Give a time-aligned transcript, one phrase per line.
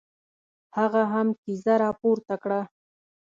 [0.77, 2.61] هغه هم کیزه را پورته کړه.